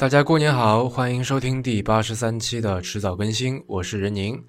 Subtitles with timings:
[0.00, 4.42] 大家过年好，欢迎收听第八十三期的迟早更新，我是任宁。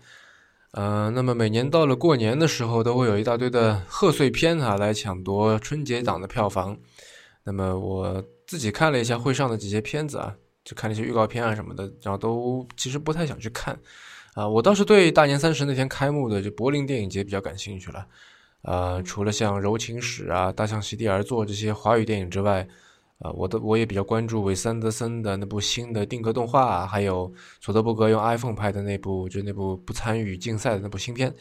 [0.71, 6.77] 呃，那么每年到了过年的时候，都会有一大堆的贺岁片啊来抢夺春节档的票房。
[7.43, 10.33] 那么我自己看了一下会上的几些片子啊，
[10.63, 13.77] 就看那些预告片啊什么的，然后都其实不太想去看。
[14.35, 18.07] 啊，我倒是对大年三十那天开幕的就柏林电影节比较感兴趣了。
[18.61, 22.65] 呃，除了像《柔情史》啊、《大象席地而坐》这些华语电影之外，
[23.21, 31.31] 啊，我的我也比较关注韦斯安德森的那部新的定格动画，还有索德伯格用 iPhone 拍的那部，就那部不参与竞赛的那部新片。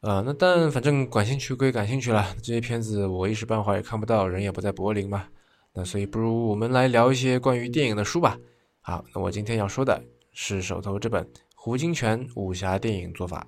[0.00, 5.28] 呃，那但反正感兴趣归感兴趣了，这些片子我一时半会儿也看不到，人也不在柏林嘛。
[5.74, 8.36] 那所以不如我们来聊一些关于电影的书吧。
[8.80, 13.46] 好，那我今天要说的是手头这本胡金铨武侠电影做法。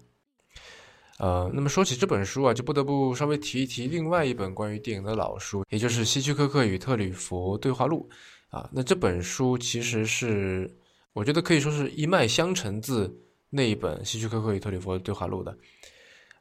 [1.22, 8.10] 呃，那么说起这本书啊，就不得不稍微提一提另外一本关于电影的老书，也就是希区柯克与特吕弗对话录
[8.48, 8.68] 啊。
[8.72, 10.68] 那这本书其实是
[11.12, 13.08] 我觉得可以说是一脉相承自
[13.50, 15.56] 那一本希区柯克与特吕弗对话录的。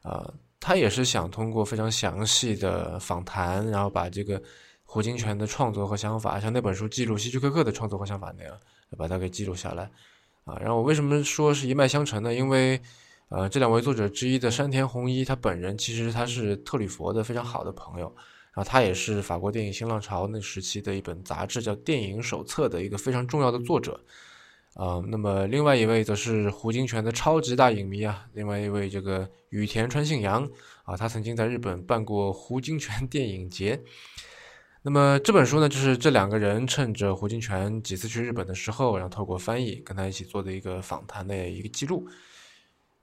[0.02, 4.42] 啊，他也是想通过非常详细的访谈，然后把这个
[4.82, 8.58] 胡金铨的创作和想法，像那本书记录希区柯克的创作和想法那样，
[8.98, 9.88] 把它给记录下来。
[10.44, 12.34] 啊，然后我为什么说是一脉相承呢？
[12.34, 12.80] 因为
[13.34, 18.14] 呃，这两位作者之一的山田弘一，他本人其实他是特吕佛的非常好的朋友，
[18.52, 23.98] 然后他也是法国电影新浪潮那时期的一本杂志叫《电影手册》的一个非常重要的作者，
[24.74, 30.46] 啊，那么另外一位则是胡金铨的超级大影迷啊，另外一位这个羽田川信阳
[30.84, 33.80] 啊，他曾经在日本办过胡金铨 电影节，
[34.82, 42.06] 那么这本书呢，就是这两个人趁着胡金铨几次去日本的时候，然后透过翻译跟他一起做的一个访谈的一个记录。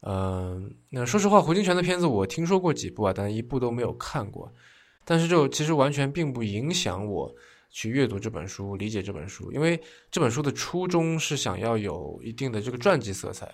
[0.02, 4.52] 嗯，那说实话，胡金铨的片子我听说过几部啊，但一部都没有看过。
[5.04, 7.36] 但是就其实完全并不影响我
[7.70, 13.54] 去阅读这本书、理解这本书，因为这本书的初衷是想要有一定的这个传记色彩。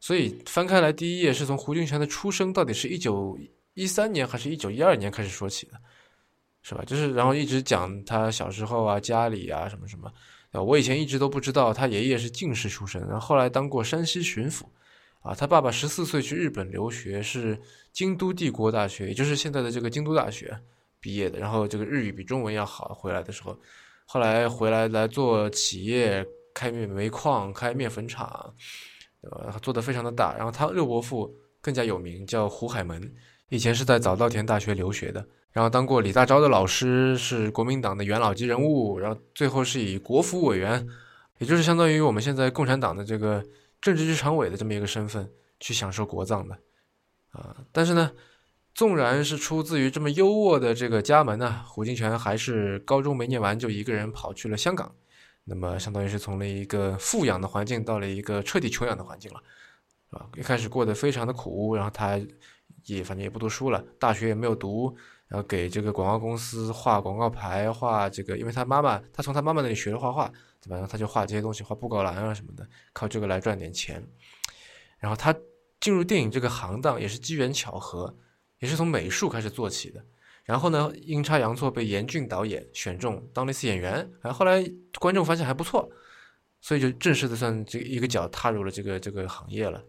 [0.00, 3.38] 所以翻开来第一页是从胡金铨的出生到底是一九
[3.74, 5.72] 一三年还是一九一二年开始说起的，
[6.62, 6.82] 是吧？
[6.84, 10.10] 就是然后一直讲他小时候啊、家里啊什么什么。
[10.52, 14.64] 我以前一直都不知道他爷爷是进士出身，然后后来当过山西巡抚。
[15.24, 17.58] 啊，他爸爸十四岁去日本留学，是
[17.94, 20.54] 京都帝国大学，也就是现在的这个京都大学
[21.00, 21.38] 毕业的。
[21.38, 22.92] 然后这个日语比中文要好。
[22.92, 23.58] 回来的时候，
[24.04, 28.52] 后来回来来做企业，开煤煤矿，开面粉厂，
[29.22, 30.34] 呃，做的非常的大。
[30.36, 33.10] 然后他六伯父更加有名，叫胡海门，
[33.48, 40.86] 以前是在早稻田大学留学的，然后当过李大钊的老师，是国民党的元老级人物，然后最后是以国府委员，
[41.38, 43.42] 也就是相当于我们现在共产党的这个。
[43.80, 45.30] 政治局常委的这么一个身份
[45.60, 46.58] 去享受国葬的，
[47.30, 48.12] 啊，但是呢，
[48.74, 54.94] 纵然是出自于这么优渥的这个家门呢，胡金铨还是高中没念完就一个人跑去了香港，
[55.44, 59.42] 那么相当于是从了一个富养的环境到了一个彻底穷养的环境了，
[60.10, 62.18] 啊，一开始过得非常的苦，然后他
[62.86, 64.96] 也反正也不读书了，大学也没有读，
[65.28, 70.32] 然后给这个广告公司画广告牌，画这个，因为他妈妈，他从他妈妈那里学了画画。
[70.68, 74.06] 然后他就画这些东西，画布告栏啊什么的，靠这个来赚点钱。
[74.98, 75.34] 然后他
[75.80, 78.16] 进入电影这个行当也是机缘巧合，
[78.58, 80.04] 也是从美术开始做起的。
[80.44, 83.94] 然后呢，阴差阳错被严俊导演选中当了一次演员。
[84.20, 84.64] 然后后来
[84.98, 85.90] 观众发现还不错，
[86.60, 89.82] 所以就正式的算这一个脚踏入了这个这个行业了。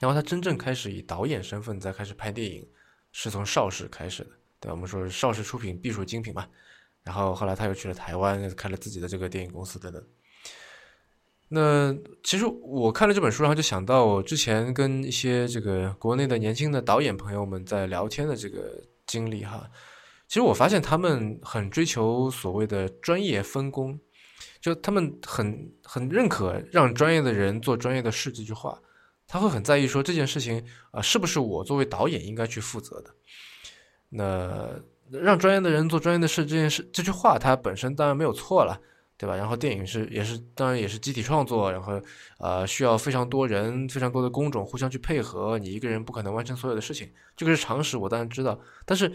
[0.00, 2.68] 然后他真正开始以导演身份再开始拍电影，
[3.12, 4.30] 是从邵氏开始的。
[4.58, 6.48] 对，我们说邵氏出品必属精品嘛。
[7.04, 10.02] 然后后来他又去了台湾，开了自己的这个电影公司等等。
[11.48, 19.70] 那其实我看了这本书，然后就想到我之前跟一些这个国内的年轻的导演朋友们在聊天的这个经历哈。
[20.26, 24.00] 其实我发现他们很追求所谓的专业分工，
[24.58, 28.80] 就他们很很认可让专业的人做专业的事这句话，
[29.28, 33.14] 他会很在意说这件事情啊是不是我作为导演应该去负责的。
[34.08, 34.82] 那。
[35.20, 38.80] 让专业的人做专业的事这件事，这句话它本身当然没有错了，
[39.16, 39.36] 对吧？
[39.36, 42.00] 然后电影是也是当然也是集体创作，然后
[42.38, 48.58] 呃需要非常多人、非常多的工种互相去配合，你一个人不可能完成所有的事情，这个是常识，我当然知道。
[48.84, 49.10] 但是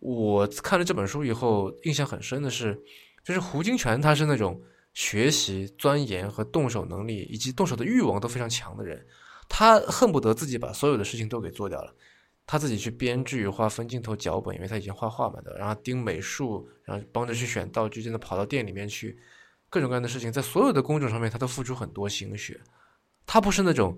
[0.00, 2.80] 我看了这本书以后，印象很深的是，
[3.24, 4.60] 就是胡金铨他是那种
[4.94, 9.04] 学习、钻研和动手能力以及动手的欲望都非常强的人，
[9.48, 11.94] 他恨不得自己把所有的事情都给做掉了。
[12.46, 19.18] 他自己去编剧、画分镜头、脚本，因为他以前画画嘛的，然后盯美术，然后帮着去选道具，真的跑到店里面去，
[19.70, 22.60] 各种各样的事情，在所有的工种上面，他都付出很多心血。
[23.24, 23.96] 他不是那种，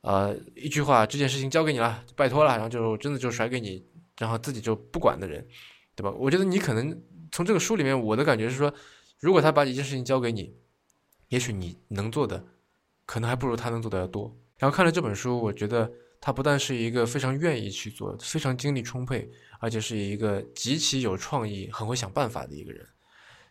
[0.00, 3.86] 呃，一句话，这件事情交给你了，拜托了，然后就真的就甩给你，
[4.18, 5.46] 然后自己就不管的人，
[5.94, 6.10] 对吧？
[6.12, 6.98] 我觉得你可能
[7.30, 8.72] 从这个书里面，我的感觉是说，
[9.20, 10.56] 如果他把一件事情交给你，
[11.28, 12.44] 也许你能做的，
[13.04, 14.34] 可能还不如他能做的要多。
[14.56, 15.92] 然后看了这本书，我觉得
[16.24, 19.28] 他不但是一个非常愿意去做、非常精力充沛，
[19.58, 22.86] 而且是一个极其有创意、很会想办法的一个人。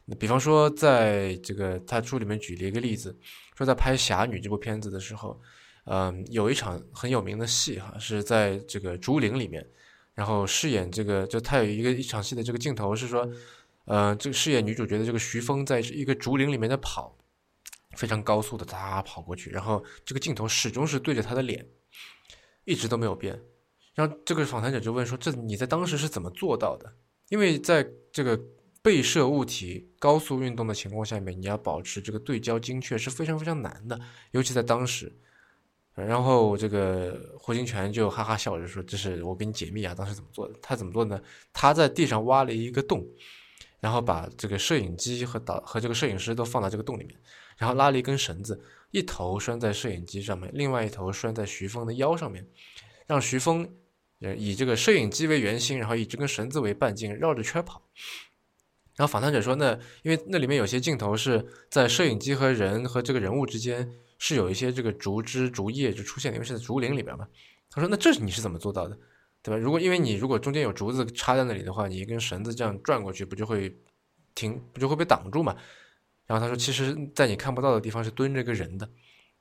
[0.05, 3.13] 那比方说，在这个他书里面举了一个例子，
[3.57, 5.37] 说在拍《侠女》这部片子的时候，
[5.83, 9.67] 嗯，有一场很有名的戏哈，是在这个竹林里面，
[10.15, 13.29] 然后饰演这个，就他有一个一场戏的这个镜头是说，
[13.83, 17.17] 呃，这个饰演女主角的这个徐峰在一个竹林里面在跑，
[17.97, 21.65] 非常高速的哒跑过去，然后这个镜头始终是对着他的脸，
[22.65, 23.39] 一直都没有变。
[23.93, 26.91] 然后这个访谈者就问说：“这你在当时是怎么做到的？
[27.29, 28.39] 因为在这个。”
[28.83, 35.15] 被摄物体高速运动的情况下面，你要保持这个对焦精确是非常非常难的，尤其在当时。
[35.93, 40.55] 然后这个胡金铨就哈哈笑着说：“这是我给你解密啊，当时怎么做的？
[40.63, 41.21] 他怎么做呢？
[41.53, 43.05] 他在地上挖了一个洞，
[43.79, 47.15] 然后把这个摄影机和导和这个摄影师都放到这个洞里面，
[47.57, 48.59] 然后拉了一根绳子，
[48.91, 52.45] 一头拴在摄影机上面，另外一头拴在徐峰的腰上面，
[53.07, 53.67] 让徐峰
[54.19, 57.81] 呃以这个摄影机为圆心，然后以这根绳子为半径绕着圈跑。”
[58.97, 59.71] 然后访谈者说：“那
[60.03, 63.89] 因为那里面有些镜头是在摄影机和人和这个人物之间
[64.19, 67.25] 是有一些这个竹枝竹叶就出现，因为是在竹林里边嘛。”
[67.71, 68.99] 他说：“那这你是怎么做到的，
[69.41, 69.57] 对吧？
[69.57, 73.73] 如果因为你如果中间有竹子插在那里的话，你一根绳子这样转过去，不就会
[74.35, 75.55] 停，不就会被挡住嘛？”
[76.31, 78.87] 然后他说：“其实，在你看不到的地方是蹲着一个人的，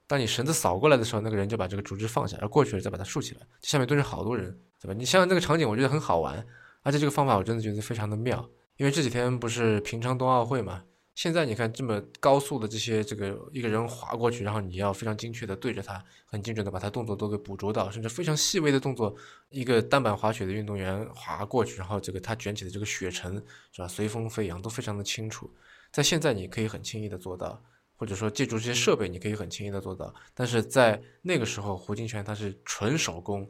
[0.08, 4.50] 当你绳子扫过来的时候，那个人就把这个竹枝放下，然后过去了再把它竖起来，下面蹲着好多人，
[4.82, 4.94] 对吧？
[4.94, 6.44] 你想想这个场景，我觉得很好玩，
[6.82, 10.82] 而且这个方法我真的觉得非常的妙。”因为这几天不是平昌冬奥会嘛，
[11.14, 19.14] 现在你看这么高速的这些这个一个人滑过去，然后你要非常精确的对着他，很精准的把他动作都给捕捉到，甚至非常细微的动作，
[19.50, 23.34] 一个单板滑雪的运动员滑过去，然后这个他卷起的这个雪尘
[23.70, 25.48] 是吧，随风飞扬，都非常的清楚。
[25.92, 27.62] 在现在你可以很轻易的做到，
[27.96, 33.48] 或者说借助这些设备你可以很轻易的做到，但是在那个时候胡金铨他是纯手工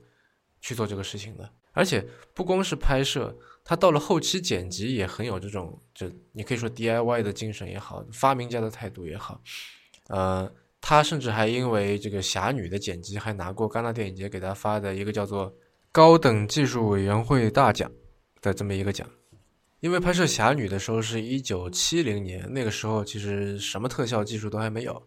[0.61, 1.51] 去做这个事情的。
[1.73, 2.05] 而且
[2.35, 3.33] 不光是拍摄，
[3.63, 9.41] 他到了后期剪辑也很有这种，就你可以说 DIY 的精神也好，发明家的态度也好。
[10.09, 10.51] 呃，
[10.81, 15.55] 他甚至还因为这个《侠女》的剪辑，还拿过戛纳电影节给他发的一个叫做
[15.93, 17.89] “高等技术委员会大奖”
[18.43, 19.09] 的这么一个奖。
[19.81, 25.03] 因为拍摄《侠女》的时候是一九七零年，那个时候其实什么特效技术都还没有，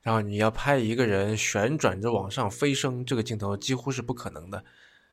[0.00, 4.64] 然后你要拍一个人旋转着往上飞升，这个镜头几乎是不可能的。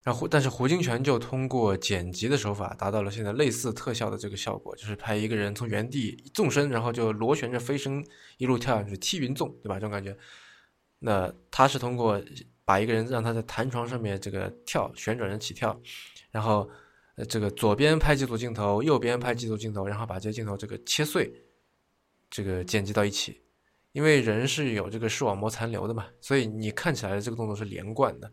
[0.01, 8.03] 然后，但是胡金铨就通过剪辑的手法，达到了现在类似特效的这个效果，就是拍一个人从原地纵身，然后就螺旋着飞升，
[8.37, 9.75] 一路跳下去，踢云纵，对吧？
[9.75, 10.15] 这种感觉。
[10.99, 12.21] 那他是通过
[12.63, 15.77] 把一个人让他在弹床上面这个跳旋转着起跳，
[16.31, 16.69] 然后
[17.25, 21.31] 这个左边拍几组镜头，右边拍几组镜头，然后把这些镜头这个切碎，
[22.29, 23.41] 这个剪辑到一起。
[23.91, 28.31] 因为人是有这个视网膜残留的嘛，所以你看起来这个动作是连贯的。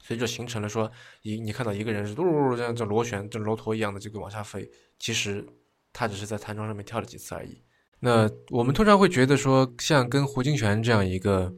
[0.00, 0.90] 所以就形成了说，
[1.22, 5.44] 一你看到一个人是嘟噜嘟这样这螺旋，这骆驼一样的这个往下飞，其实
[5.92, 7.62] 他只是在弹窗上面跳了几次而已。
[8.00, 11.52] 那我们通常会觉得说，像跟胡金铨这样一个，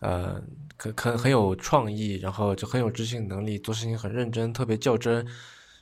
[0.00, 0.42] 呃，
[0.76, 5.24] 可可很有创意，然后就很有执行能力，做事情很认真，特别较真，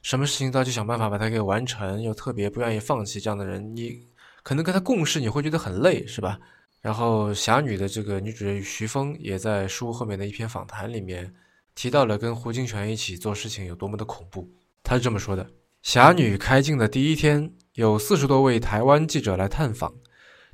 [0.03, 4.01] 什么事情都要去想办法把它给完成，又特别不愿意放弃这样的人，你
[4.43, 6.39] 可能跟他共事你会觉得很累，是吧？
[6.81, 11.33] 然后侠女的这个女主角徐峰也在书后面的一篇访谈里面。
[11.75, 14.47] 提到了跟胡金铨一起做事情有多么的恐怖，
[14.83, 15.49] 他是这么说的：
[15.81, 19.91] 侠女开镜的第一天，有四十多位台湾记者来探访，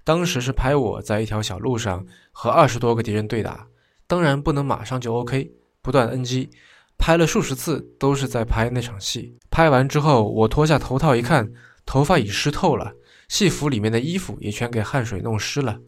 [0.04, 3.66] 当时是拍我在一条小路上和二十多个敌人对打，
[4.06, 5.50] 当然不能马上就 OK，
[5.82, 6.50] 不断 NG，
[6.98, 9.38] 拍了数十次都是在拍那场戏。
[9.50, 11.50] 拍完之后，我脱下头套一看，
[11.86, 12.92] 头发已湿透了，
[13.28, 15.78] 戏服里面的衣服也全给汗水弄湿了，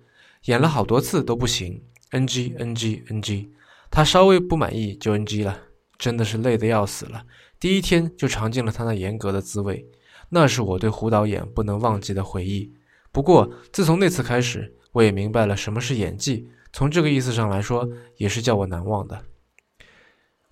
[0.45, 3.51] 演了好多次都不行，NG NG NG。
[3.91, 5.59] 他稍微不满意就 NG 了，
[5.99, 7.25] 真的是累得要死了。
[7.59, 9.85] 第一天就尝尽了他那严格的滋味，
[10.31, 12.73] 那是我对胡导演不能忘记的回忆。
[13.13, 19.21] 不过自从那次开始，我也明白了什么是演技，从这个意思上来说，也是叫我难忘的。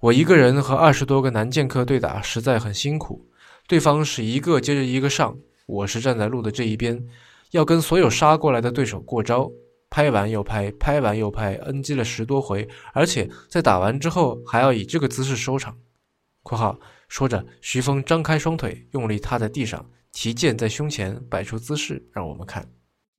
[0.01, 3.29] 我一个人和二十多个男剑客对打，实在很辛苦。
[3.67, 5.37] 对方是一个接着一个上，
[5.67, 7.05] 我是站在路的这一边，
[7.51, 9.51] 要跟所有杀过来的对手过招。
[9.91, 15.77] 拍完又拍，拍完又拍，NG 了十多回，而且在打完之后还要以这个姿势收场。
[16.45, 16.79] （括号
[17.09, 22.65] 说着，徐峰张开双腿，用力踏在地上，提剑在胸前摆出姿势让我们看。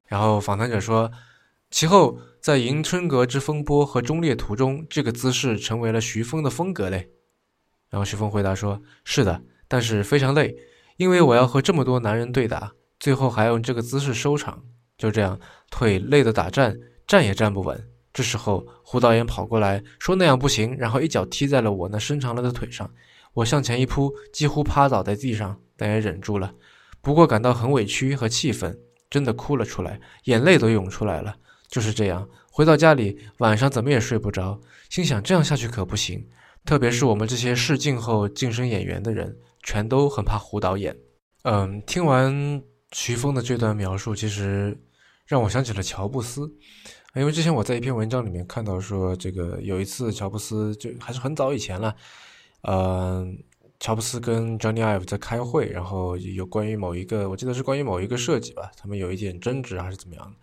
[0.08, 1.12] 然后访谈者说，
[1.72, 7.10] 其后在迎春阁之风波和忠烈图中，这个姿势成为了徐峰的风格嘞。
[7.90, 10.56] 然后徐峰回答说：“是的，但是非常累，
[10.98, 14.64] 因为我要和这么多男人对打，最后还用这个姿势收场。
[14.98, 17.88] 就这样，腿累得打颤，站也站不稳。
[18.12, 22.92] 这时候，胡导演跑过来，说那样不行，然后一脚踢在了我那伸长了的腿上。
[23.34, 26.54] 我向前一扑，几乎趴倒在地上，但也忍住了。
[27.02, 28.78] 不过感到很委屈和气愤，
[29.10, 31.36] 真的哭了出来，眼泪都涌出来了。
[31.70, 34.60] 就是这样，回到家里，晚上怎么也睡不着，
[34.90, 36.28] 心想这样下去可不行。
[36.66, 40.94] 特别是我们这些试镜后晋升演员的人，全都很怕胡导演。
[41.44, 42.62] 嗯，听完
[42.92, 44.78] 徐峰的这段描述，其实。
[45.30, 46.52] 让我想起了乔布斯，
[47.14, 51.96] 因为之前我在一篇文章里面看到说，这个有一次乔布斯就还是很早以前了，
[52.64, 53.38] 嗯，
[53.80, 60.36] 乔布斯跟 Johnny Ive 在开会，然后有关于某一个，我记得是关于某一个设计吧，他们有一点争执还是怎么样，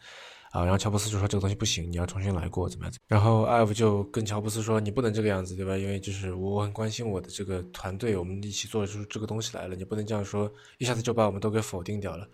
[0.56, 2.94] 啊，然后乔布斯就说这个东西不行，你要重新来过，怎么样？
[3.06, 5.76] 然后 Ive 就跟乔布斯说，你不能这个样子，对吧？
[5.76, 12.26] 因为就是我很关心我的这个团队，我们一起做出这个东西来了，你不能这样说，一下子就把我们都给否定掉了。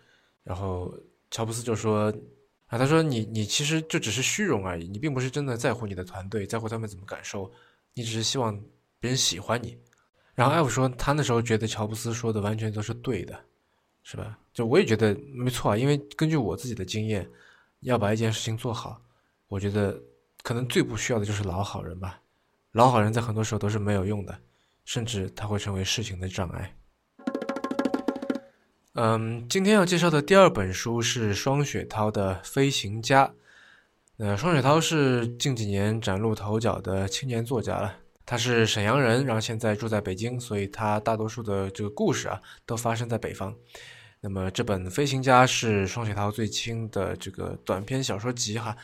[0.44, 0.94] 然后
[1.30, 2.12] 乔布斯就说。
[2.72, 7.52] 啊，他说你你其实就只是虚荣而已，你并不是真的在乎你的团队，在乎他们怎么感受，
[7.92, 8.58] 你只是希望
[8.98, 9.76] 别人喜欢你。
[10.34, 13.38] 然后艾弗说，他那时候觉得乔布斯说的完全都是对的，
[14.02, 14.38] 是吧？
[14.54, 17.28] 就我也觉得没错啊，因为根据我自己的经验，
[17.82, 19.00] 要把一件事情做好，
[19.48, 20.00] 我觉得
[20.42, 22.20] 可能最不需要的就是老好人吧。
[22.72, 24.38] 老好人在很多时候都是没有用的，
[24.84, 26.74] 甚至他会成为事情的障碍。
[28.94, 33.26] 嗯，今天要介绍的第二本书是双雪涛的《飞行家》。
[34.16, 37.96] 那双雪涛是近几年崭露头角的青年作家了。
[38.24, 43.54] 他是沈阳人，然后现在住在北京，所以他大多数的这个故事啊，都发生在北方。
[44.22, 48.74] 那么这本《飞行家》是双雪涛最新的这个短篇小说集哈。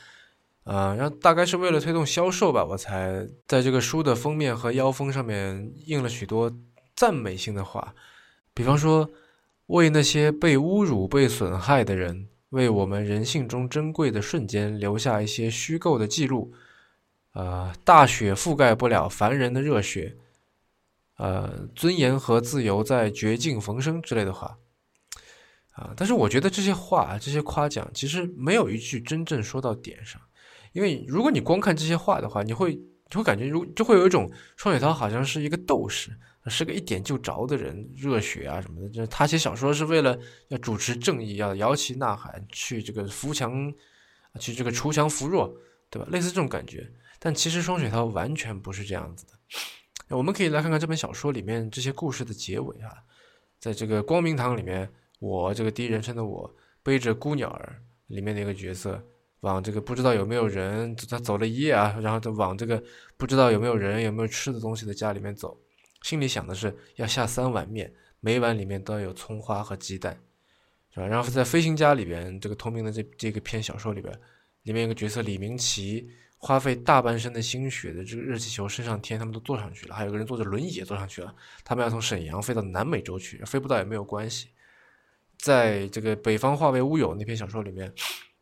[0.65, 6.55] 呃，然后大概是为了推动销售吧，我才在这个书的封面和腰封上面印了许多
[6.95, 7.95] 赞美性的话，
[8.53, 9.09] 比方说。
[9.69, 16.55] 为那些被侮辱、被损害的人，为我们人性中珍贵的瞬间留下一些虚构的记录。
[17.35, 20.17] 呃，大雪覆盖不了凡人的热血。
[21.19, 24.57] 呃，尊严和自由在绝境逢生之类的话。
[25.79, 30.21] 啊，但是我觉得这些话、这些夸奖，其实没有一句真正说到点上。
[30.73, 32.75] 因为如果你光看这些话的话，你会
[33.09, 36.11] 就会感觉如就会有一种双雪涛好像是一个斗士。
[36.51, 38.89] 是个一点就着的人，热血啊什么的。
[38.89, 40.19] 就是他写小说是为了
[40.49, 43.71] 要主持正义，要摇旗呐喊，去这个扶强，
[44.41, 45.55] 去这个锄强扶弱，
[45.91, 46.09] 对吧？
[46.11, 46.91] 类似这种感觉。
[47.19, 50.17] 但其实双雪涛完全不是这样子的。
[50.17, 52.95] 我们可以来看看这本小说里面这些故事的结尾啊，
[53.61, 59.03] 在这个光明堂里面，我这个第一人称的我背着孤鸟儿里面的一个角色，
[59.41, 62.83] 往这个不知道有没有人，他走了一夜啊，然后他往这个
[63.17, 65.59] 不知道有没有人、有没有吃的东西的家里面走。
[66.03, 70.17] 心里想的是要下三碗面，每碗里面都要有葱花和鸡蛋，
[70.95, 71.07] 是吧？
[71.07, 74.17] 然后在《飞行家》里边，这个同名的这这个篇小说里边，
[74.63, 81.35] 里面有个角色李明奇，花费大半生的心血的这个热气球升上天，他们都坐上去了，还有个人坐着轮椅也坐上去了，
[81.65, 84.49] 他们要从沈阳飞到南美洲去，飞不到也没有关系。
[85.39, 87.93] 在这个北方化为乌有那篇小说里面，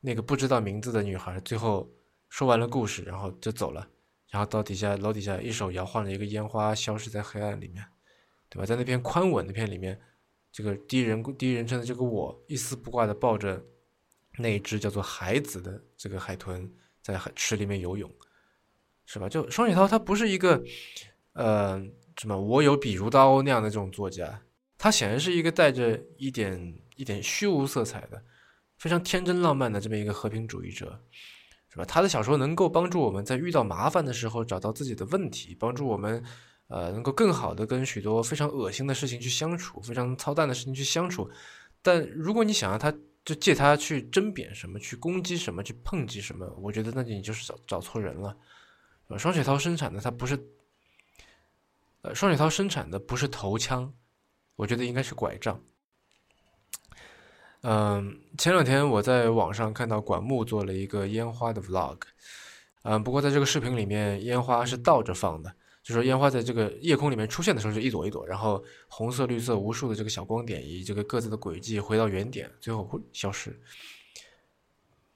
[0.00, 1.88] 那个不知道名字的女孩最后
[2.28, 3.86] 说完了故事，然后就走了。
[4.28, 7.84] 然后到底下楼底下一手摇晃着一个烟花，消失在黑暗里面，
[8.48, 8.66] 对吧？
[8.66, 9.98] 在那篇宽稳的片里面，
[10.50, 13.64] 这个第一人第一人称的这个我一丝不挂的抱着
[14.38, 16.70] 那一只叫做孩子的这个海豚
[17.02, 18.10] 在海池里面游泳，
[19.06, 19.28] 是吧？
[19.28, 20.62] 就双雪涛他不是一个
[21.34, 21.80] 呃
[22.16, 24.42] 什么我有笔如刀那样的这种作家，
[24.76, 28.20] 他显然是一个带着一点一点虚无色彩的
[28.76, 31.00] 非常天真浪漫的这么一个和平主义者。
[31.68, 31.84] 是吧？
[31.84, 36.24] 他的小说能够帮助我们在遇到麻烦的时候找到自己的问题，帮助我们，
[36.68, 41.30] 呃，能够更好的跟许多非常恶心的事情去相处，非常操蛋的事情去相处。
[41.82, 42.90] 但如果你想让他
[43.26, 48.34] 就借他去争辩什么，去攻击什么，去抨击什么，我觉得那你就是找找错人了。
[49.08, 50.38] 呃，双雪涛生产的他不是，
[52.00, 53.92] 呃，双雪涛生产的不是头枪，
[54.54, 55.60] 我觉得应该是拐杖。
[57.68, 61.98] 嗯，前两天我在网上看到管木做了一个烟花的 vlog，
[62.82, 73.60] 嗯，不过在这个视频里面，烟花是倒着放的，就说烟花在这个夜空里面出现的时候是一朵一朵，然后红色、绿色无数的这个小光点以这个各自的轨迹回到原点，最后会消失。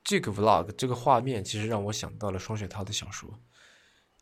[0.03, 3.31] 这个 vlog 这个画面其实让我想到了双雪涛的小说，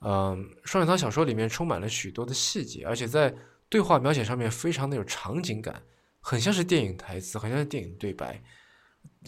[0.03, 3.35] 嗯，双雪涛小说里面充满了许多的细节，而且在
[3.71, 5.83] 对话描写上面非常的有场景感。
[6.21, 8.43] 很像是电影台词，很像是电影对白，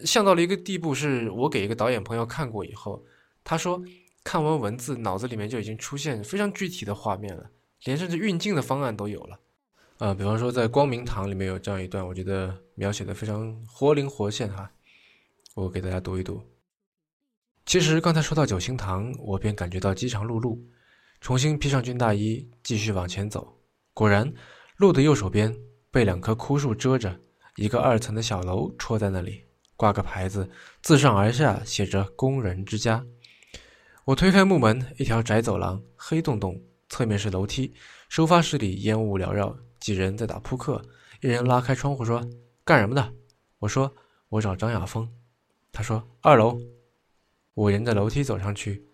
[0.05, 3.05] 像到了一个地步，是我给一个导演朋友看过以后，
[3.43, 3.83] 他说
[4.23, 7.51] 看完文字，脑子里面就已经出现非常具体的画面了，
[7.85, 9.41] 连甚至运镜的方案都有了。
[9.99, 14.71] 啊，比方说在光明堂里面有这样一段，我觉得描写的非常活灵活现哈。
[15.55, 16.43] 我给大家读一读。
[17.67, 20.59] 其实刚才说到九星堂，我便感觉到饥肠辘辘，
[21.21, 23.59] 重新披上军大衣，继续往前走。
[23.93, 24.33] 果然，
[24.77, 25.55] 路的右手边
[25.91, 27.19] 被两棵枯树遮着，
[27.57, 29.45] 一个二层的小楼戳在那里，
[29.77, 30.49] 挂个牌子，
[30.83, 33.05] 自上而下写着“工人之家”。
[34.07, 37.73] 我推开木门，一条窄走廊，黑洞洞，侧面是楼梯。
[38.09, 40.83] 收发室里烟雾缭绕，几人在打扑克。
[41.21, 42.25] 一人拉开窗户说
[42.65, 43.13] ：“干什么的？”
[43.59, 43.93] 我说
[44.31, 45.09] ：“我找张亚峰。”
[45.71, 46.59] 他说：“二楼。”
[47.55, 48.85] 我沿着楼梯走上去，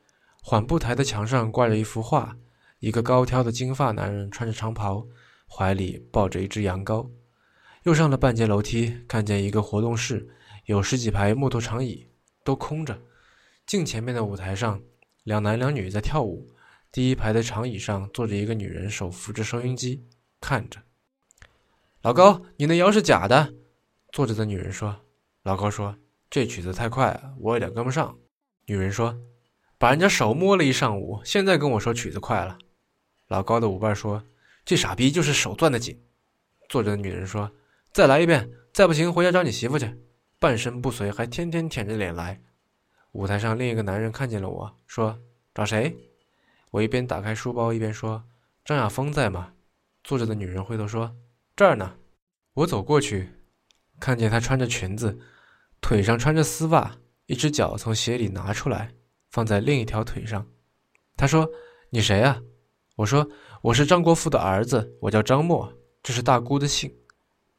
[0.42, 2.36] 缓步台的墙上挂着一幅画，
[2.80, 5.06] 一个高挑的金发男人穿着长袍，
[5.48, 7.08] 怀里抱着一只羊羔。
[7.84, 10.28] 又上了半截楼梯，看见一个活动室，
[10.64, 12.08] 有十几排木头长椅，
[12.44, 13.00] 都空着。
[13.66, 14.82] 镜前面的舞台上，
[15.24, 16.48] 两男两女在跳舞。
[16.92, 20.04] 第一排的长椅上坐着一个女人，手扶着收音机，
[20.40, 20.80] 看着。
[22.02, 23.54] 老高，你那腰是假的。
[24.12, 25.02] 坐着的女人说。
[25.42, 25.96] 老高说
[26.28, 28.18] ：“这曲子太快，我有点跟不上。”
[28.66, 29.16] 女人说
[29.78, 32.58] ：“把人家手摸了一上午，现在跟我说曲子快了。”
[33.28, 34.24] 老高的舞伴说
[34.66, 35.98] ：“这傻逼就是手攥得紧。”
[36.68, 37.50] 坐着的女人说
[37.94, 39.90] ：“再来一遍，再不行回家找你媳妇去。”
[40.38, 42.42] 半身不遂，还天天舔着脸来。
[43.12, 45.18] 舞台上另一个男人看见了我说
[45.54, 45.96] ：“找谁？”
[46.72, 48.22] 我一边打开书包一边说
[48.62, 49.54] ：“张亚峰在吗？”
[50.04, 51.16] 坐着的女人回头说
[51.56, 51.96] ：“这儿呢。”
[52.52, 53.30] 我走过去，
[53.98, 55.18] 看见她穿着裙子，
[55.80, 56.98] 腿上穿着丝袜。
[57.26, 58.92] 一只脚从鞋里拿出来，
[59.30, 60.46] 放在另一条腿上。
[61.16, 61.50] 他说
[61.90, 62.40] ：“你谁啊？”
[62.96, 63.28] 我说
[63.62, 65.70] ：“我是张国富的儿子，我叫张默，
[66.02, 66.90] 这是大姑的信。”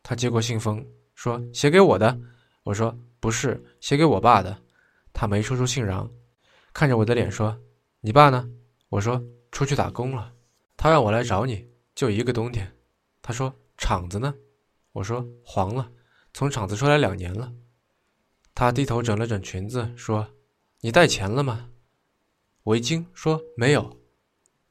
[0.02, 2.20] 他接过信封，说：“写给我的。”
[2.64, 4.58] 我说：“不是，写给我爸的。”
[5.14, 6.10] 他没说出姓瓤，
[6.74, 7.56] 看着我的脸说
[8.02, 8.50] ：“你爸呢？”
[8.90, 10.34] 我说：“出去打工了。”
[10.76, 12.76] 他让我来找你，就一个冬天。
[13.22, 14.34] 他说：“厂子呢？”
[14.92, 15.88] 我说：“黄了，
[16.34, 17.54] 从厂子出来两年了。”
[18.56, 20.28] 他低头整了整裙子，说
[20.82, 21.70] ：“你带钱了吗？”
[22.64, 23.96] 我一惊，说：“没有。”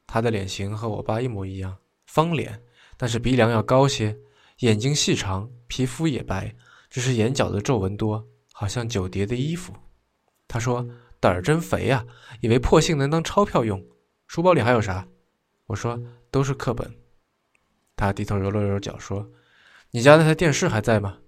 [0.07, 2.63] 他的脸型和我爸一模一样，方脸，
[2.97, 4.17] 但是鼻梁要高些，
[4.61, 6.55] 眼睛细长，皮肤也白，
[6.89, 9.73] 只是眼角的皱纹多，好像九叠的衣服。
[10.49, 10.87] 他说
[11.21, 12.05] ：“胆儿真肥啊，
[12.41, 13.85] 以为破信能当钞票用。”
[14.29, 15.07] 书包里还有啥？
[15.67, 16.95] 我说：“都是课本。”
[17.97, 19.31] 他低头揉了揉脚，说
[19.93, 21.19] ：“你家那台电视还在吗？”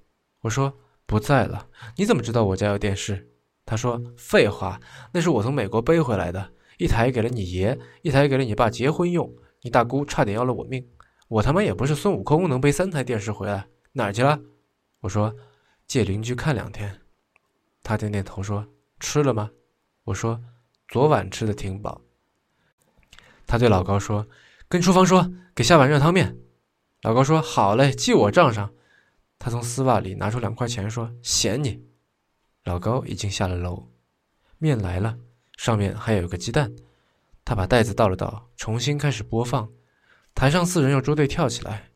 [0.42, 0.78] 我说。
[1.08, 3.30] 不在了，你怎么知道我家有电视？
[3.64, 4.78] 他说：“废话，
[5.14, 9.30] 那是我从美国背回来的，一台给了你爷，一台给了你爸结婚用。
[9.60, 10.88] 你大姑差点要了我命，
[11.26, 14.40] 我他妈也不是孙悟空，能背三台电视回来，哪儿去了？”
[15.00, 15.34] 我说
[15.86, 17.00] ：“借邻居看两天。”
[17.82, 18.66] 他点点头说
[19.00, 19.50] ：“吃了吗？”
[20.04, 20.40] 我说
[20.88, 22.00] ：“昨晚吃的挺饱。”
[23.46, 24.26] 他对老高说
[24.68, 26.36] ：“跟厨房说，给下碗热汤面。”
[27.02, 28.72] 老高说：“好嘞，记我账上。”
[29.40, 31.84] 他从丝袜里拿出两块钱，说：“嫌你。”
[32.64, 33.88] 老高已经下了楼，
[34.58, 35.18] 面来了，
[35.58, 36.74] 上面还有个鸡蛋。
[37.44, 39.70] 他把袋子倒了倒，重新开始播放。
[40.34, 41.90] 台上四人用桌对跳起来。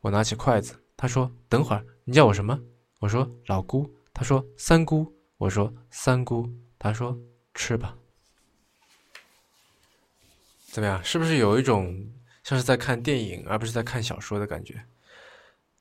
[0.00, 2.58] 我拿起筷子，他说：“等会儿，你叫我什么？”
[3.00, 7.16] 我说：“老姑。”他说：“三姑。”我说：“三姑。”他说
[7.54, 7.96] ：“吃吧。”
[10.70, 11.02] 怎么样？
[11.04, 11.96] 是不是有一种
[12.42, 14.84] 像是在看电影，而不是在看小说的感觉？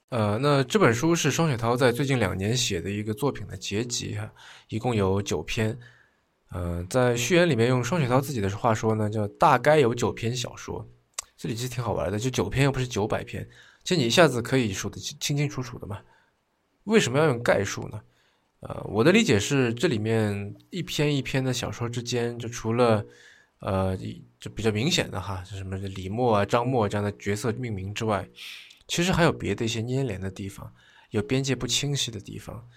[0.09, 4.31] 呃，那这本书是双雪涛在最近两年写的一个作品的结集哈，
[4.67, 5.77] 一共有九篇。
[6.51, 10.87] 呃，在序言里面用双雪涛自己的话说呢，叫大概有九篇小说。
[11.37, 13.47] 这里其实挺好玩的，就九篇又不是九百篇，
[13.83, 15.99] 其实你一下子可以数得清清楚楚的嘛。
[16.83, 18.01] 为什么要用概述呢？
[18.59, 23.03] 呃，我的理解是这里面一篇一篇的小说之间，就除了
[23.59, 23.97] 呃
[24.39, 28.27] 就比较明显的哈，就什么李默啊、张默这样的角色命名之外。
[28.87, 30.71] 其实还有别的一些粘连的地方，
[31.11, 32.67] 有边界不清晰的地方。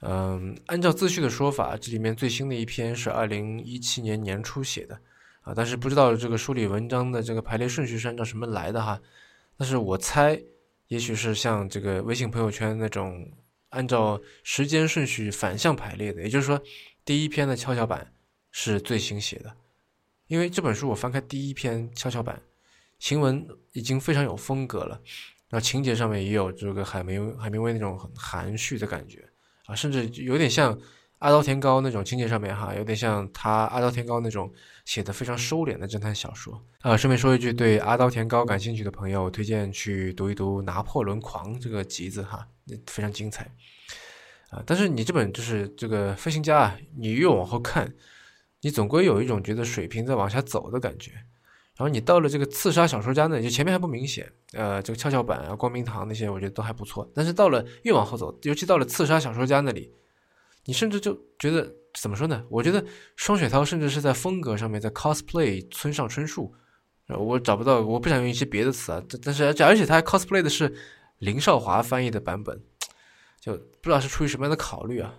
[0.00, 5.00] 嗯，按照自序的说法，这里面最新的一篇是二零一七年年初写的
[5.40, 9.00] 啊，但是不知道这个梳理文章的这个排列顺序是按照什么来的哈。
[9.56, 10.38] 但是我猜，
[10.88, 13.30] 也许是像这个微信朋友圈那种
[13.70, 16.60] 按照时间顺序反向排列的，也就是说，
[17.04, 18.12] 第一篇的跷跷板
[18.50, 19.56] 是最新写的，
[20.26, 22.42] 因为这本书我翻开第一篇跷跷板，
[22.98, 25.00] 行文已经非常有风格了。
[25.50, 29.24] 那情节上面也有这个海明海明威那种很含蓄的感觉
[29.66, 30.78] 啊，甚至有点像
[31.18, 34.52] 阿刀田高那种情节上面哈，有点像他阿刀田高那种
[34.84, 36.96] 写的非常收敛的侦探小说啊。
[36.96, 42.46] 顺便说一句，对阿刀田高感兴趣的朋友，推荐去读一读《拿破仑狂》这个集子哈，
[42.86, 43.50] 非常精彩
[44.50, 44.62] 啊。
[44.66, 47.94] 但是你这本就是这个飞行家啊，你越往后看，
[48.60, 51.12] 你总归有一种觉得水平在往下走的感觉。
[51.76, 57.10] 然后你到了这个刺杀小说家那里，就前面还不明显，呃，这个跷跷板啊、光明堂那些，我觉得都还不错。
[57.14, 59.92] 但是到了越往后走，尤其到了刺杀小说家那里，
[60.66, 62.44] 你甚至就觉得怎么说呢？
[62.48, 62.84] 我觉得
[63.16, 66.54] 双雪涛甚至是在风格上面在 cosplay 村上春树。
[67.08, 69.02] 我找不到，我不想用一些别的词啊。
[69.22, 70.72] 但是而且而且他还 cosplay 的是
[71.18, 72.62] 林少华翻译的版本，
[73.40, 75.12] 就不知道是出于什么样的考虑啊。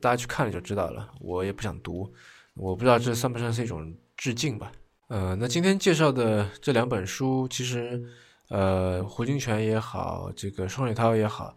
[0.00, 1.10] 大家去看了就知道了。
[1.20, 2.12] 我也不想读，
[2.54, 4.70] 我不知道这算不算是一种致敬吧。
[5.12, 8.02] 呃，那今天介绍的这两本书，其实，
[8.48, 11.54] 呃，胡金铨也好，这个双雪涛也好，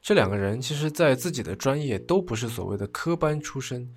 [0.00, 3.94] 这两个人其实，在自己的专业都不是所谓的科班出身，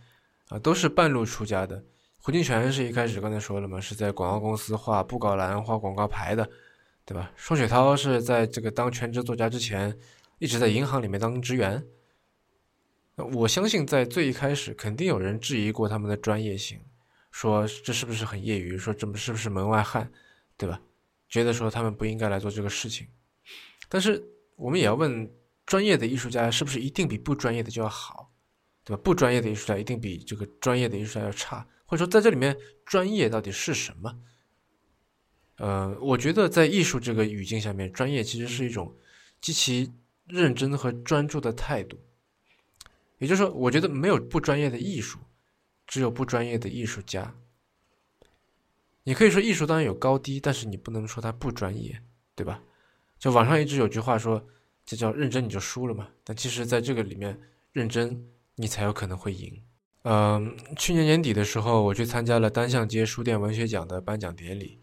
[0.49, 1.81] 啊，都是半路出家的。
[2.17, 6.45] 胡金铨是一开始刚才说了嘛，是在广告公司画布告栏、画广告牌的，
[7.05, 7.31] 对吧？
[7.37, 9.97] 双雪涛是在这个当全职作家之前，
[10.39, 11.81] 一直在银行里面当职员。
[13.15, 16.77] 我相信，在最一开始，肯定有人质疑过他们的专业性。
[17.37, 18.75] 说这是不是很业余？
[18.75, 20.11] 说这么是不是门外汉，
[20.57, 20.81] 对吧？
[21.29, 23.07] 觉得说他们不应该来做这个事情。
[23.87, 25.31] 但是我们也要问，
[25.63, 28.33] 专业的艺术家是不是一定比不专业的就要好，
[28.83, 29.01] 对吧？
[29.03, 31.63] 不专业的艺术家一定比这个专业的艺术家要差？
[31.85, 34.19] 或者说在这里面，专业到底是什么？
[35.57, 38.97] 呃，我觉得在艺术这个语境下面，专业其实是一种
[39.39, 39.93] 极其
[40.25, 41.99] 认真和专注的态度。
[43.19, 45.19] 也就是说，我觉得没有不专业的艺术。
[45.87, 47.33] 只有不专业的艺术家，
[49.03, 51.99] 你可以说艺术当然有高低，但是你不能说它不专业，
[52.35, 52.61] 对吧？
[53.17, 54.45] 就网上一直有句话说，
[54.85, 56.09] 这叫认真你就输了嘛。
[56.23, 57.39] 但其实，在这个里面，
[57.71, 59.59] 认真你才有可能会赢。
[60.03, 64.77] 嗯，去年年底的时候，我去参加了单向街书店文学奖的颁奖典礼，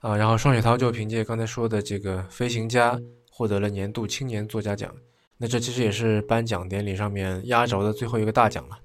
[0.00, 2.94] 啊，然后双雪涛就凭借刚才说的这个《飞行家》
[3.30, 4.94] 获得了年度青年作家奖。
[5.36, 8.78] 那这其实也是颁奖典礼上面压轴的最后一个大奖了。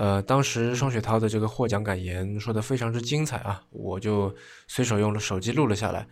[0.00, 4.34] 呃，当时双雪涛的这个获奖感言说的非常之精彩啊，我就
[4.66, 6.06] 随手用了手机录了下来。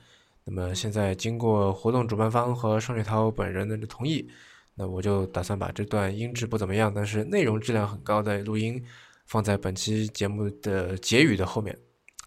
[0.45, 4.29] 那么现在经过活动主办方和双雪涛本人的同意，
[4.75, 8.79] 那我就打算把这段音质不怎么样，但是内容质量很高的录音
[9.25, 11.75] 放在本期节目的结语的后面，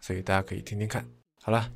[0.02, 1.06] 所以大家可以听听看。
[1.44, 1.70] 好了，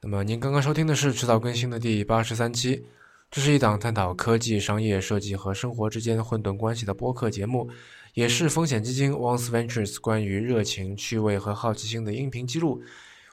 [0.00, 2.80] 那么您刚刚收听的是迟早更新的第八十三期，
[3.28, 7.68] 这是一档探讨科技、商业、设计和生活之间混沌关系的播客节目。
[8.14, 12.82] 也是风险基金 Once Ventures 关于热情、趣味和好奇心的音频记录。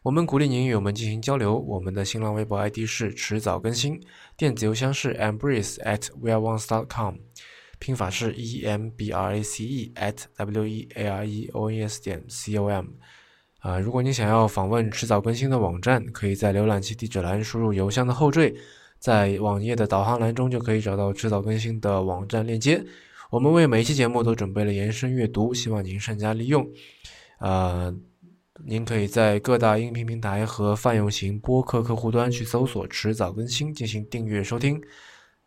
[0.04, 1.60] 我们鼓励您与我们进行交流。
[1.60, 4.02] 我们的新浪微博 ID 是迟早更新，
[4.38, 7.16] 电子邮箱是 embrace at weareones.com，
[7.78, 11.82] 拼法是 e m b r a c e at w e a r e o n
[11.82, 12.86] s 点 c o m。
[13.60, 18.56] 啊，如果你想要访问迟早更新的网站，可以在浏览器地址栏输入邮箱的后缀，
[18.98, 22.82] 在网页的导航栏中就可以找到迟早更新的网站链接。
[23.32, 26.68] 我们为每一期节目都准备了延伸阅读，希望您善加利用。
[27.40, 27.94] 呃，
[28.66, 34.82] 您可以在各大音频平台和泛用型播客客户端去搜索“迟早更新”进行订阅收听。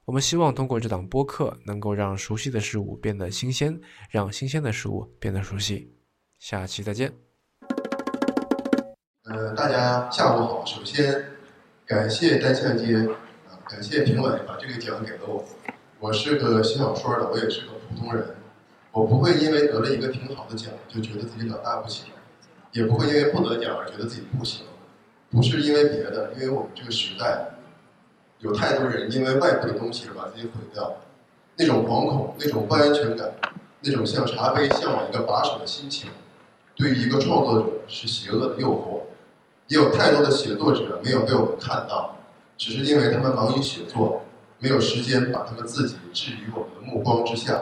[0.04, 3.76] 我们希望通过这档播客，能够让熟悉的事物变得新鲜，
[4.08, 5.92] 让新鲜的事物变得熟悉。
[6.38, 7.12] 下期再见。
[9.24, 10.64] 呃，大家下午好。
[10.64, 11.20] 首先，
[11.84, 12.94] 感谢单向街
[13.48, 15.44] 啊，感谢评委把这个奖给了我。
[16.02, 18.34] 我是个写小说的，我也是个普通人，
[18.90, 22.06] 我不会因为得了一个挺好的奖就觉得自己老大不起，
[22.72, 24.66] 也不会因为不得奖而觉得自己不行，
[25.30, 27.50] 不是因为别的，因为我们这个时代，
[28.40, 30.92] 有太多人因为外部的东西而把自己毁掉，
[31.56, 33.32] 那种惶恐，那种不安全感，
[33.82, 36.10] 那种向茶杯向往一个把手的心情，
[36.74, 39.02] 对于一个创作者是邪恶的诱惑，
[39.68, 42.16] 也有太多的写作者没有被我们看到，
[42.58, 44.20] 只是因为他们忙于写作。
[44.62, 47.60] 没有时间把他们自己置于我们的目光之下。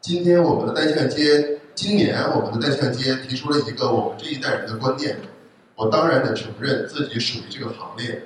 [0.00, 5.16] 今天我们的单向街，今年我们的单向街提出了一个我们这一代人的观念。
[5.74, 8.22] 我当然得承认自己属于这个行列，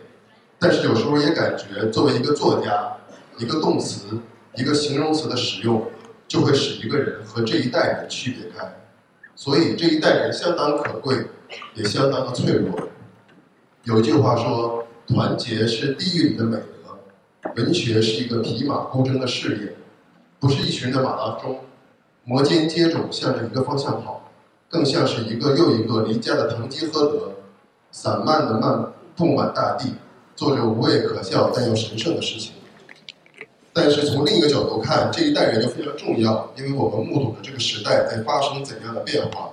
[0.59, 2.94] 但是有时候也感觉作为一个作家，
[3.38, 4.20] 一个动词，
[4.57, 5.83] 一个形容词的使用，
[6.27, 8.70] 就会使一个人和这一代人区别开。
[9.35, 11.24] 所以这一代人相当可贵，
[11.72, 12.90] 也相当的脆弱。
[13.85, 16.59] 有句话说，团结是地狱里的美。
[17.56, 19.74] 文学是一个匹马孤征的事业，
[20.38, 21.58] 不是一群的马拉松，
[22.24, 24.30] 摩肩接踵向着一个方向跑，
[24.68, 27.32] 更像是一个又一个离家的堂吉诃德，
[27.90, 29.94] 散漫的漫布满大地，
[30.37, 32.52] 做着无畏可笑但又神圣的事情。
[33.72, 39.50] 但是从另一个角度看，这一代人又非常重要，因为我们目睹着这个时代在发生怎样的变化。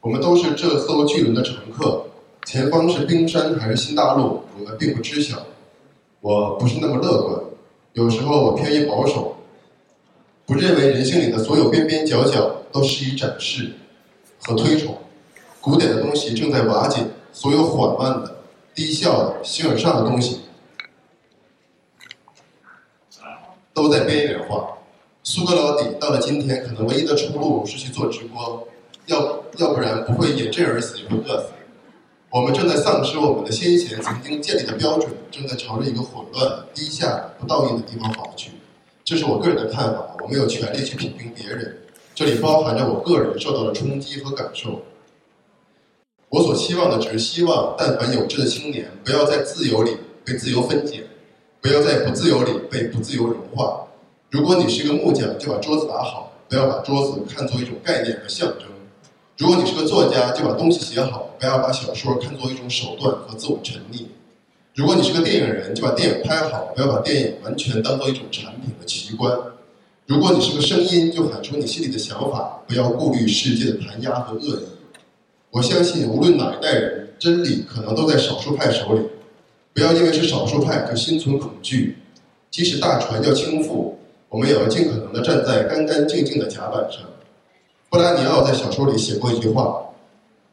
[0.00, 2.04] 我们都是这艘巨轮的乘客，
[2.44, 5.38] 前方是冰山还是新大陆，我们并不知晓。
[6.22, 7.40] 我不是那么乐观，
[7.94, 9.38] 有时候我偏于保守，
[10.46, 13.72] 不认为人性里的所有边边角角都适宜展示
[14.40, 14.96] 和推崇。
[15.60, 17.00] 古典的东西正在瓦解，
[17.32, 18.36] 所有缓慢的、
[18.72, 20.42] 低效的、形而上的东西
[23.74, 24.78] 都在边缘化。
[25.24, 28.68] 苏格老底到了今天，可能唯一的出路是去做直播，
[29.06, 31.48] 要要不然不会因这而死，也会饿死。
[32.32, 38.52] 我们正在丧失我们的先贤曾经建立的标准，正在朝着一个混乱、低下、不道义的地方跑去。
[39.04, 41.76] 这是我个人的看法，我没有权利去批评别人。
[42.14, 44.80] 这里包含着我个人受到的冲击和感受。
[46.30, 51.04] 我所期望的只是希望，但凡有志的青年，不要在自由里被自由分解，
[51.60, 53.86] 不要在不自由里被不自由融化。
[54.30, 58.71] 如果你是一个木匠，就把桌子打好，不要把桌子看作一种概念和象征。
[59.42, 64.04] 如果你是个作家，就把东西写好，不要把小说看作一种手段和自我沉溺；
[64.76, 69.36] 如果你是个电影人，就把电影拍好，不要把电影完全当做一种产品和奇观；
[70.06, 74.64] 如果你是个声音，就喊出你心里的想法，不要顾虑世界的弹压和恶意。
[75.50, 79.00] 我相信，无论哪一代人，真理可能都在少数派手里。
[79.74, 81.98] 不要因为是少数派就心存恐惧。
[82.48, 83.94] 即使大船要倾覆，
[84.28, 87.00] 我们也要尽可能的站在干干净净的甲板上。
[87.92, 89.90] 布拉尼奥在小说里写过一句话：“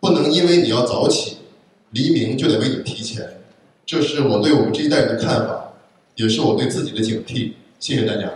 [0.02, 1.38] 不能因为你要早起，
[1.92, 3.26] 黎明就得为你提前。”
[3.88, 5.72] 这是我对我们这一代人的看法，
[6.16, 7.54] 也是我对自己的警惕。
[7.80, 8.30] 谢谢大家。